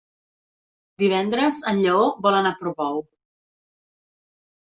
[1.01, 2.97] Divendres en Lleó vol anar a Portbou.